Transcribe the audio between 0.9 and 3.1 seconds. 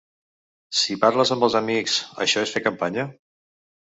parles amb els amics, això és fer campanya?